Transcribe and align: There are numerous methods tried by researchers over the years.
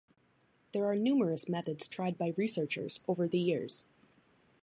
There 0.71 0.85
are 0.87 0.95
numerous 0.95 1.47
methods 1.47 1.87
tried 1.87 2.17
by 2.17 2.33
researchers 2.35 3.01
over 3.07 3.27
the 3.27 3.37
years. 3.39 3.85